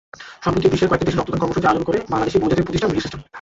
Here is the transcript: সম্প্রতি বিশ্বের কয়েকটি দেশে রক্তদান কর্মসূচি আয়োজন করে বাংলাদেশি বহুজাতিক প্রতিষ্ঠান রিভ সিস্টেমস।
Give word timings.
সম্প্রতি 0.43 0.67
বিশ্বের 0.71 0.89
কয়েকটি 0.89 1.07
দেশে 1.07 1.19
রক্তদান 1.19 1.41
কর্মসূচি 1.41 1.67
আয়োজন 1.69 1.85
করে 1.87 1.99
বাংলাদেশি 2.11 2.37
বহুজাতিক 2.41 2.65
প্রতিষ্ঠান 2.65 2.89
রিভ 2.91 3.03
সিস্টেমস। 3.05 3.25